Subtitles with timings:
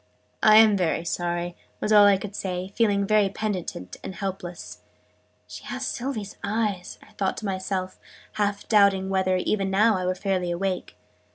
[0.41, 4.79] "I'm very sorry," was all I could say, feeling very penitent and helpless.
[5.47, 7.99] "She has Sylvie's eyes!" I thought to myself,
[8.31, 10.95] half doubting whether, even now, I were fairly awake.